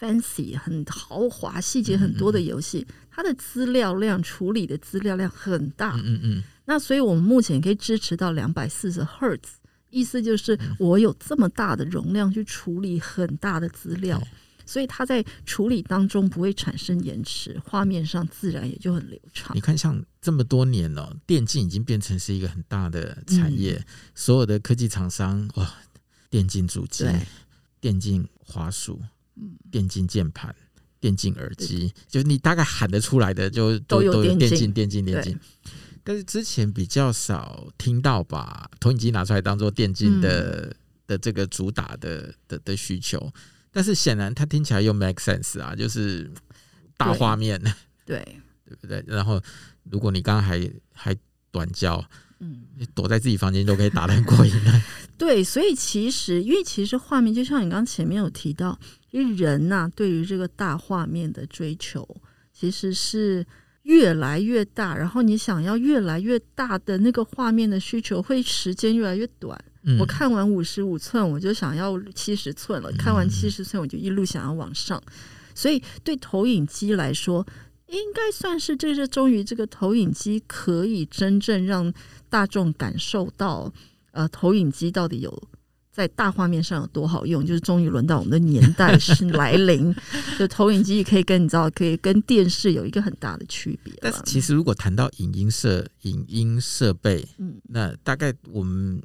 [0.00, 5.94] fancy、很豪华、细节很多的游戏，它的资料量处理的资料量很大。
[5.96, 6.42] 嗯嗯嗯。
[6.64, 9.58] 那所以我们目前可以支持到两百四十赫兹，
[9.90, 14.22] 意思就是我有这么大的容量去处理很大的资料。
[14.68, 19.56] 所以它在处理当中不会产生延迟，画面上自然也就很流畅。
[19.56, 25.74] 你看，像这么多年了，电竞已经变成是一个很大的产业，嗯、所有的科技厂商哇，
[26.28, 27.06] 电竞主机、
[27.80, 29.00] 电竞滑鼠、
[29.70, 30.54] 电竞键盘、
[31.00, 35.40] 电竞耳机，就是你大概喊得出来的就都，都有电竞、电竞、电竞。
[36.04, 40.76] 但是之前比较少听到把投影机拿出来当做电竞的、嗯、
[41.06, 43.32] 的这个主打的的的需求。
[43.72, 46.30] 但是显然，它听起来又 make sense 啊，就是
[46.96, 47.60] 大画面，
[48.04, 48.18] 对
[48.64, 49.04] 对不对？
[49.06, 49.40] 然后，
[49.90, 51.16] 如果你刚刚还还
[51.50, 52.04] 短焦，
[52.40, 54.82] 嗯，你躲在自己房间都可以打得很过瘾的。
[55.18, 58.78] 对，所以其实，因为其实画面就像你刚前面有提到，
[59.10, 62.06] 因为人呐、啊，对于这个大画面的追求，
[62.52, 63.44] 其实是
[63.82, 64.96] 越来越大。
[64.96, 69.58] 然后，你想要越来越大的那个画面的需求，会时间越来越短。
[69.98, 75.02] 我看完五十五寸，我就想要七十寸了；看完七十寸，我就一路想要往上。
[75.54, 77.46] 所以，对投影机来说，
[77.86, 81.92] 应该算是这是终于这个投影机可以真正让
[82.28, 83.72] 大众感受到，
[84.10, 85.48] 呃，投影机到底有
[85.90, 87.44] 在大画面上有多好用。
[87.44, 89.94] 就是终于轮到我们的年代是来临，
[90.38, 93.94] 就投影机可以跟你知道，可以跟电视有一个很大的区别。
[94.02, 99.00] 但是，其实如果谈到影音设影音设备，嗯，那大概我们。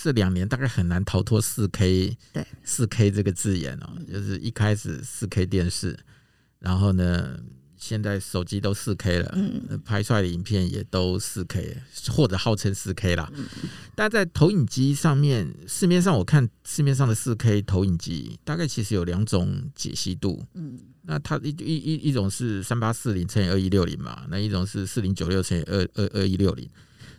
[0.00, 2.46] 这两年大概很难逃脱四 K，对。
[2.62, 5.98] 四 K 这个字眼哦，就是一开始四 K 电视，
[6.60, 7.36] 然后呢，
[7.76, 13.28] 现在手机都四 K 了，嗯，拍出来的影片也都四 K，或者号称四 K 啦。
[13.96, 26.68] 但在投影机上面，市面上我看市面上的四 K 投影机，大概其实有两种解析度，嗯，那它一一一一种是三八四零乘以二一六零嘛，那一种是四零九六乘以二二二一六零，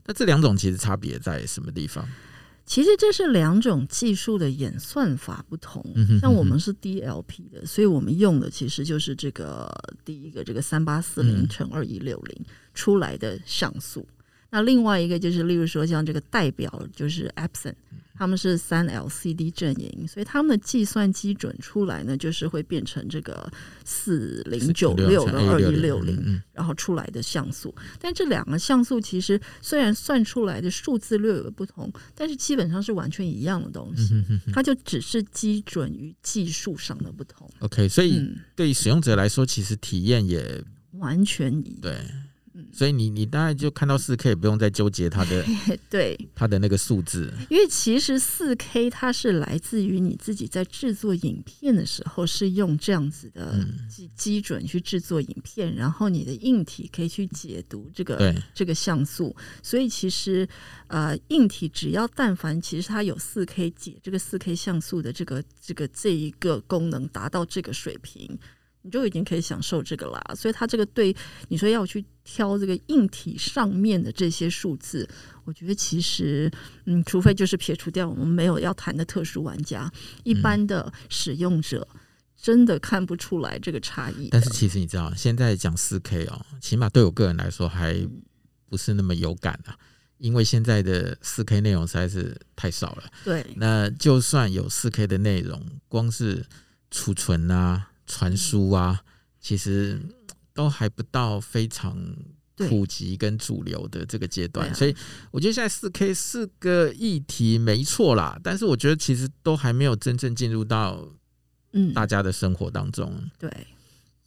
[0.05, 2.07] 那这两种其实差别在什么地方？
[2.69, 5.83] 其实这是两种技术的演算法不同，
[6.21, 9.67] 像我们是 DLP 的，所以我们用的其实就是这个
[10.05, 14.07] 第一个这个三八四零乘二一六零出来的像素。
[14.51, 17.73] 那另外一个就是，例如说像这个代表就是 Epson。
[18.19, 23.49] 他们是三 LCD 阵营，所以他们的计算基准出来呢，就是会变成这个
[23.85, 27.73] 四零九六跟二一六零，然后出来的像素。
[27.97, 34.21] 但这两个像素其实虽然算出来的数字略有不同，但是基本上是完全一样的东西。
[34.51, 37.49] 它就只是基准与技术上的不同。
[37.59, 38.21] OK，所以
[38.53, 41.81] 对于使用者来说，其实体验也完全一样。
[41.81, 41.97] 对。
[42.71, 45.45] 所以你你大概就看到四 K，也不用再纠结它的
[45.89, 46.17] 对。
[46.35, 60.47] 它的那个数字，因为其实四 K 它是来自于你自己在制作影片的时候是用这样子的基基准去制作影片，然后你的硬体可以去解读这个这个像素，所以其实
[60.87, 68.39] 呃硬体只要但凡其实它有四 K 解这个四 K 像素的这个这个这一个功能达到这个水平。
[68.81, 71.13] 你就已经可以享受这个啦，所以它这个对
[71.49, 75.07] 你说要去挑这个硬体上面的这些数字，
[75.43, 76.49] 我觉得其实
[76.85, 79.91] 嗯，除非就是撇除掉我们没有要谈的特殊玩家，
[80.23, 81.85] 一般的使用者
[82.41, 84.29] 真的看不出来这个差异。
[84.31, 88.07] 但是其实你知道，现在讲四 K 哦，起码对我个人来说还
[88.69, 89.75] 不是那么有感啊，
[90.19, 93.03] 因为现在的四 K 内容实在是太少了。
[93.25, 96.45] 对，那就算有四 K 的内容，光是
[96.89, 97.87] 储存啊。
[98.09, 98.99] 传输啊，
[99.39, 100.01] 其实
[100.53, 101.95] 都还不到非常
[102.57, 104.93] 普及跟主流的这个阶段，所以
[105.31, 111.07] 我觉得现在四 K 是个议题没错啦，但是我觉得其实都还没有真正进入到
[111.71, 111.93] 嗯。
[111.93, 113.29] 大家的生活当中。
[113.37, 113.49] 对，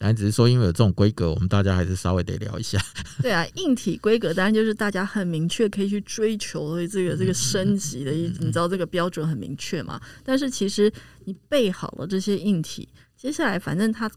[0.03, 2.77] 当然只是说因为有这种规格，我们大家还是稍微得聊一下。
[3.23, 10.01] 对啊，硬体规格当然就是大家很明确可以去追求的这个这个升级的，你知道这个标准很明确嘛？
[10.21, 10.91] 但是其实
[11.23, 12.89] 你备好了这些硬体。
[13.15, 14.11] 接下来，反正它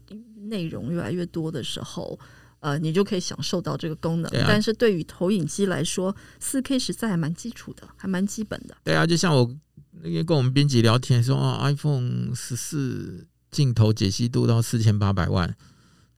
[0.49, 2.19] 内容越来越多的时候，
[2.59, 4.29] 呃，你就可以享受到这个功能。
[4.41, 8.75] 啊、但是对于投影机来说，四 K 实在还蛮基础的，还蛮基本的。
[8.83, 9.49] 对啊，就像我
[10.03, 15.55] 那天跟我们编辑聊天说，啊，iPhone 十四镜头解析度到四千八百万，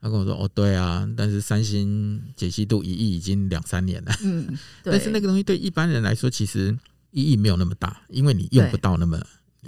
[0.01, 4.11] 他跟我说，哦，对啊，但是三星解析度一亿已经两三年了。
[4.23, 6.77] 嗯， 但是那个东西对一般人来说，其实
[7.11, 9.21] 意义没有那么大，因为你用不到那么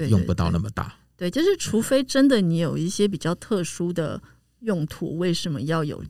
[0.09, 0.95] 用不到那么大。
[1.17, 4.21] 对，就是除非真的你有一些比较特殊的
[4.61, 6.03] 用途，为什么要有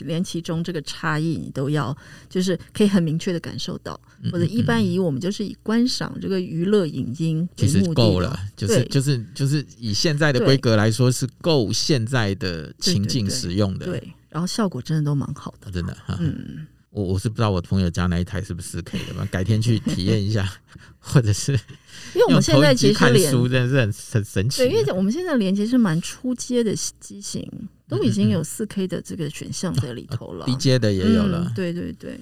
[0.00, 1.96] 连其中这个差异，你都要
[2.28, 3.98] 就是可以很明确的感受到，
[4.32, 16.66] 或者一般以我们就是以观赏这个娱乐影音其实够了，就是就是就是以现在的规格来说是够现在的情境使用的，对，然后效果真的都蛮好的，真的哈，嗯。
[16.90, 20.50] 我我是不知道我朋友家那一台是不是四 K 的嘛，改天去体验一下，
[20.98, 21.54] 或者是
[22.14, 24.58] 因为我们现在其实看书真的是很很神奇。
[24.58, 27.46] 对，因为我们现在连接是蛮初阶的机型，
[27.88, 31.52] 都已经有四 K 的这个选项在里头了，低阶的也有了。
[31.54, 32.20] 对对对。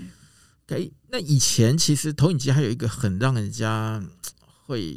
[0.69, 4.03] 哎，那以前其实投影机还有一个很让人家
[4.67, 4.97] 会。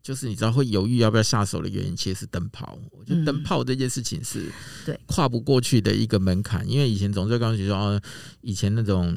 [0.00, 2.78] 就是你知道会犹豫要不要下手的原因，其实是灯泡。
[2.92, 4.50] 我觉得灯泡这件事情是
[4.86, 8.00] 对跨不过去的一个门槛，因为以前总是刚你说哦，
[8.40, 9.14] 以前那种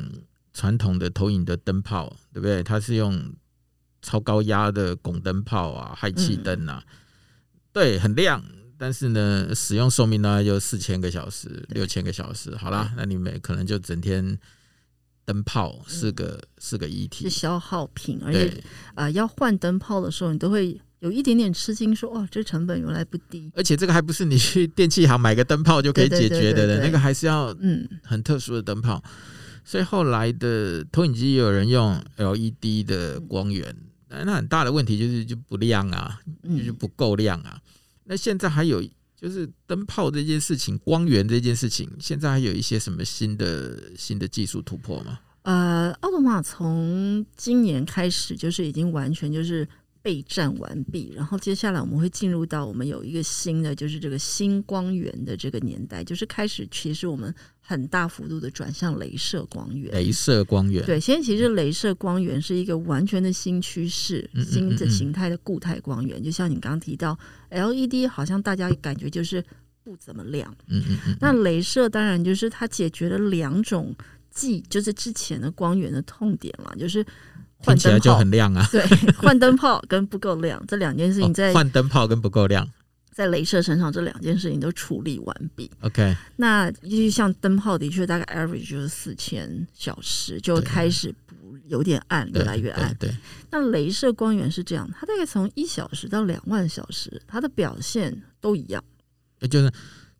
[0.54, 2.62] 传统的投影的灯泡，对不对？
[2.62, 3.18] 它是用
[4.02, 6.84] 超高压的汞灯泡啊、氦气灯啊，
[7.72, 8.44] 对，很亮，
[8.78, 12.56] 但是呢，使用寿命呢就四千个小时、六千个小时。
[12.56, 14.38] 好啦，那你们可能就整天。
[15.24, 18.48] 灯泡是个是个议题，是消耗品，而且
[18.96, 23.50] 啊、呃，要换灯泡的时候，你都会有一点点吃惊，说哦，这成本原来不低。
[23.56, 27.88] 而且这个还不是你去电器行买个灯泡就可以解决的，那个还是要嗯。
[28.04, 29.02] 很特殊的灯泡。
[29.64, 33.91] 所以后来的投影机也有人用 LED 的光源，但
[34.26, 37.62] 那很大的问题就是就不亮啊，就是不够亮啊。
[38.04, 38.84] 那现在还有。
[39.22, 45.20] 就是灯泡这件事情，光源这件事情，现在还有一些什么新的新的技术突破吗？
[45.44, 49.68] 呃，奥多玛从今年开始就是已经完全就是
[50.02, 57.34] 备战完毕，然后接下来我们会进入到我们有一个新的，就是这个新光源的这个年代，就是开始其实我们。
[57.64, 66.22] 很大幅度的转向镭射光源，镭射光源对，现在其实镭射光源是一个完全的新趋势，嗯嗯嗯嗯新的形态的固态光源。
[66.22, 67.18] 就像你刚刚提到
[67.50, 69.42] ，LED 好像大家感觉就是
[69.86, 73.96] 不怎么亮，嗯嗯嗯，那镭射当然就是它解决了两种
[74.30, 77.06] 既就是之前的光源的痛点了，就是
[77.64, 78.84] 换灯泡就很亮啊，对，
[79.18, 82.68] 换灯泡跟不够亮这两件事情在换灯泡跟不够亮。
[83.14, 85.70] 在镭射身上，这两件事情都处理完毕。
[85.82, 91.36] OK，那就像灯泡的确大概 average 就是四千小时，就开始不
[91.68, 92.96] 有点暗，越来越暗。
[92.98, 93.14] 对，
[93.52, 98.82] 那镭射光源是这样，它大概从一小时到两万小时，它的表现都一样。
[99.40, 99.70] 也就是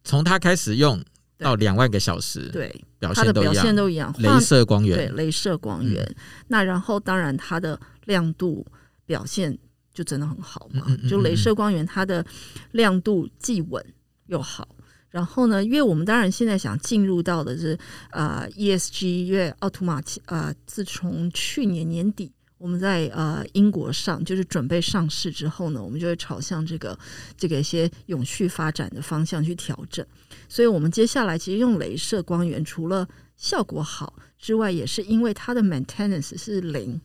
[0.04, 1.02] 从它开始用
[1.42, 2.70] 到两万个小时，对，
[3.00, 6.04] 表它的表现都一样，镭射光源，对，镭射光源。
[6.04, 6.16] 嗯、
[6.48, 8.66] 那然后当然它的亮度
[9.06, 9.58] 表现
[9.94, 12.24] 就真的很好嘛，就镭射光源它的
[12.72, 13.84] 亮度既稳
[14.28, 14.68] 又好。
[15.10, 17.78] 然后呢，因为我们当然现在想进入到的是
[18.12, 22.32] 呃 ESG，因为奥图玛呃自从去年年底。
[22.62, 26.98] 我们在呃英国上就是准备上市之后呢，我们就会朝向这个
[27.36, 30.06] 这个一些永续发展的方向去调整。
[30.48, 37.02] 所以，我们接下来其实用镭射光源，除了效果好之外，也是因为它的 maintenance 是零。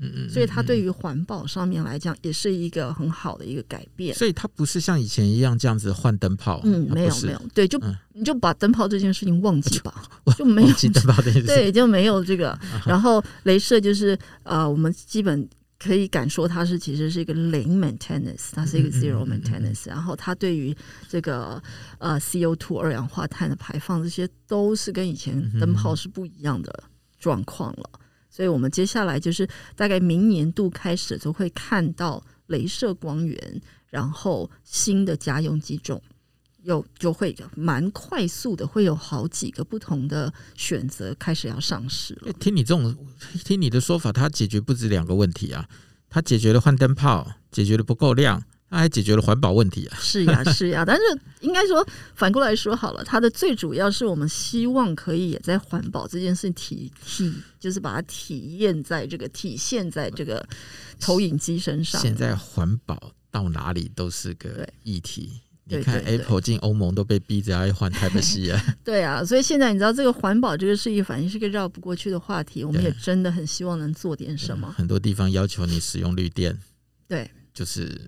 [0.00, 4.14] 嗯嗯，所以它对于环保上面来讲，也是一个很好的一个改变。
[4.14, 6.60] 所以它不是像以前一样这样子换灯泡。
[6.64, 12.58] 嗯，没有没有，对，就、嗯、你就把灯泡这件事情忘记吧， 就，就没有灯泡这件事，对，就没有这个。
[12.86, 15.46] 然后镭射就是呃，我们基本
[15.78, 19.86] 可以敢说它是其实是一个零 maintenance，它是一个 zero maintenance。
[19.86, 20.74] 然后它对于
[21.08, 21.62] 这个
[21.98, 26.84] 呃 CO two 二氧化碳的排放，这些都是跟以前灯泡是不一样的
[27.18, 27.90] 状况了。
[28.30, 36.00] 所以我们接下来就是大概明年度开始就会看到镭射光源，然后新的家用机种
[36.62, 42.32] 有就会蛮快速的，会有好几个不同的选择开始要上市了。
[42.34, 42.96] 听你这种，
[43.44, 45.68] 听你的说法，它解决不止两个问题啊，
[46.08, 48.42] 它解决了换灯泡，解决了不够亮。
[48.70, 49.98] 它还解决了环保问题啊！
[50.00, 51.02] 是呀， 是呀，但是
[51.40, 60.46] 应该说反过来说好了，它的最主要是我们希望可以也在环保这件事体体，就是把它体验在这个体现在这个
[61.00, 62.00] 投影机身上。
[62.00, 65.40] 现在环保到哪里都是个议题。
[65.64, 68.60] 你看 Apple 进欧盟都被逼着要换 Type C 啊。
[68.84, 72.62] 对啊，所以现在你知道这个环保这个事情，反正是个绕不过去的话题。
[72.62, 74.72] 我们也真的很希望能做点什么。
[74.76, 76.56] 很多地方要求你使用绿电，
[77.08, 78.00] 对，就是。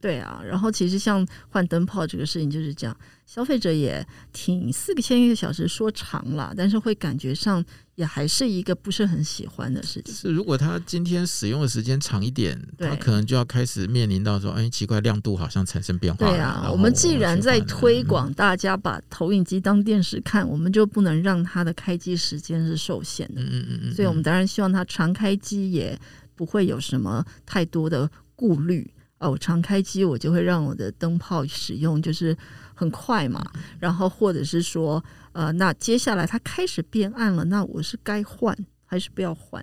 [0.00, 2.96] 对啊，然后其实像换灯泡这个事情就是这样，
[3.26, 7.62] 消费者也挺四个千一个小时说长了，但是会感觉上
[7.96, 10.14] 也还是一个不是很喜欢的事情。
[10.14, 16.26] 是，如果他今天使用的时间长一点，他可能就要开始面临到说，哎，奇怪，亮度好像产生变化。
[16.26, 23.42] 对啊，我们既然在推广大家把投影机当电视看，我们就不能让它的开机时间是受限的。
[23.42, 25.98] 嗯嗯嗯嗯，所以我们当然希望它常开机也
[26.34, 28.90] 不会有什么太多的顾虑。
[29.20, 32.34] 哦，我常开机我就会让我的灯泡使用就是
[32.74, 33.44] 很快嘛，
[33.78, 35.02] 然后或者是说，
[35.32, 38.56] 呃，那接下来它开始变暗了，那我是该换
[38.86, 39.62] 还是不要换？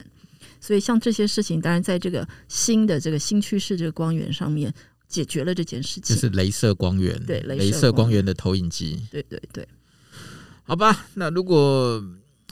[0.62, 4.72] 所以像这些事情，当然在这个新的这个新趋势这个光源上面
[5.08, 9.68] 解决了这件事情，就是镭射光源，对，镭射光源的投影机，对对对。
[10.62, 12.00] 好吧，那如果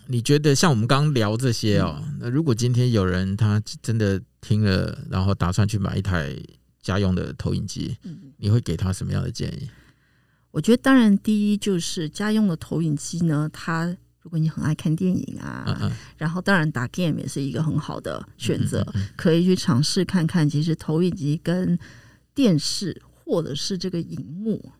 [0.07, 6.35] 你觉得像我们刚刚聊这些哦，嗯、那如果今天有人他真的听了，然后打算去买一台。
[6.85, 7.97] 家用的投影机，
[8.37, 9.67] 你会给他什么样的建议？
[10.51, 13.87] 我觉得，当然，第一就是家用的投影机呢，它
[14.21, 20.47] 如果你很爱看电影啊，嗯嗯然后当然打 game 也是一个很好的选择，可以去尝试看看。
[20.47, 21.75] 其实投影机跟
[22.35, 24.71] 电视或者是这个荧幕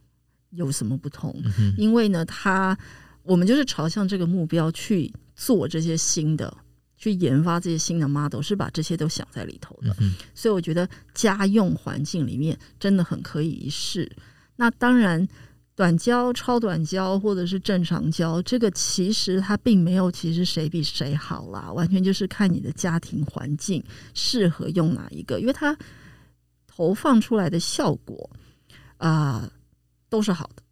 [0.52, 1.36] 有什么不同？
[1.76, 2.78] 因为呢，它
[3.24, 6.56] 我们就是朝向这个目标去做这些新的。
[6.98, 14.10] 去研发这些新的 model，是把这些都想在里头的，嗯、所以我觉得家用环境里面真的很可以一试。
[14.56, 15.28] 那当然，
[15.76, 23.84] 短焦、超短焦或者是正常焦，这个其实它并没有，其实谁比谁好啦，完全就是看你的家庭环境
[24.14, 25.78] 适合用哪一个，因为它
[26.66, 28.30] 投放出来的效果
[28.96, 29.52] 啊、呃、
[30.08, 30.64] 都是好的。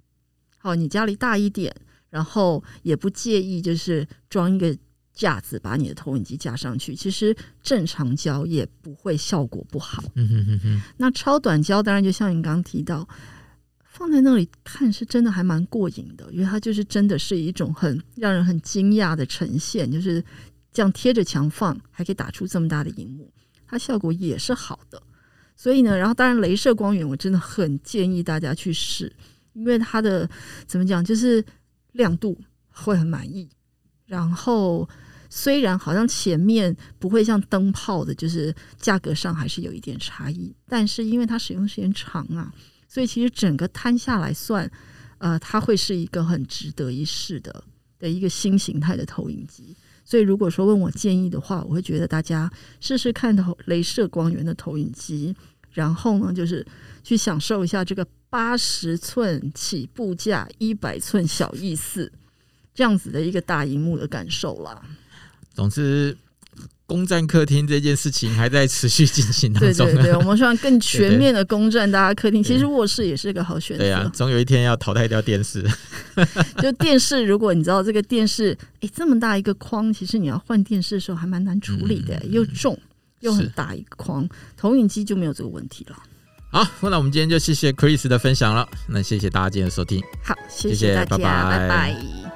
[0.58, 1.76] 好，你家里大一点，
[2.10, 4.74] 然后也不介意，就是装一个。
[5.14, 10.04] 架子把你的投影机架上去，其实正常焦也不会效果不好。
[10.16, 10.82] 嗯哼哼哼。
[10.98, 13.08] 那超短焦当然就像你刚刚提到，
[13.86, 20.24] 放在那里看是真的还蛮过瘾的，因为它就是真的是一种很让人很惊讶的呈现，就是
[20.72, 23.32] 这样贴着墙放，还可以打出这么大的荧幕，
[23.68, 25.02] 它效果也是好的。
[25.56, 29.14] 所以呢，然后当然镭射光源我真的很建议大家去试，
[29.54, 30.28] 因为它的
[30.66, 31.46] 怎么讲，就是
[31.92, 32.36] 亮度
[32.72, 33.48] 会很满意。
[34.06, 34.88] 然后，
[35.30, 42.54] 虽然好像前面不会像灯泡的，就是价格上还是有一点差异，但是因为它使用时间长啊，
[42.88, 44.70] 所以其实整个摊下来算，
[45.18, 47.64] 呃，它会是一个很值得一试的
[47.98, 49.76] 的一个新形态的投影机。
[50.06, 52.52] 所以如果说问我建议的话，我会觉得大家
[52.82, 55.34] 试试看投镭射光源的投影机，
[55.72, 56.64] 然后呢，就是
[57.04, 62.12] 去享受一下这个八十寸起步价一百寸小意思。
[62.74, 64.82] 这样子的一个大荧幕的感受啦。
[65.54, 66.18] 总之，
[66.86, 69.86] 攻占客厅这件事情还在持续进行当中。
[69.86, 72.44] 对对对， 我们希望更全面的攻占大家客厅。
[72.44, 73.84] 其实卧室也是个好选择。
[73.84, 75.64] 对啊，总有一天要淘汰掉电视。
[76.62, 82.78] 就电视，如果你知道这个电视，哎，这么大一个框，其实你要换电视的时候还蛮难处理的，嗯、又重
[83.22, 84.28] 又很大一个框。
[84.58, 85.98] 投影机就没有这个问题了。
[86.52, 88.68] 好，那我们今天就谢谢 Chris 的分享了。
[88.88, 90.02] 那谢谢大家今天的收听。
[90.24, 91.58] 好，谢谢大家，拜拜。
[91.58, 92.33] 拜拜。